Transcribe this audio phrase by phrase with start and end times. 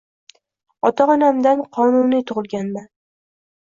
[0.89, 2.93] Ota-onamdan qonuniy tugʻilganman.